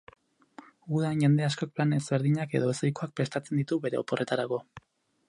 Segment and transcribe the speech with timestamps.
[0.99, 4.61] Udan jende askok plan ezberdinak edo ez ohikoak prestatzen ditu bere oporretarako.